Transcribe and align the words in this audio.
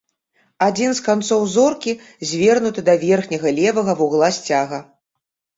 Адзін 0.67 0.95
з 0.99 1.03
канцоў 1.07 1.41
зоркі 1.57 1.93
звернуты 2.29 2.79
да 2.89 2.97
верхняга 3.07 3.55
левага 3.61 3.93
вугла 4.01 4.33
сцяга. 4.39 4.85